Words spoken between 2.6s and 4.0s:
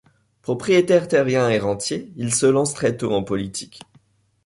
très tôt en politique.